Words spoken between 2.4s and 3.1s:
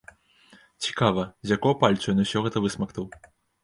гэта высмактаў?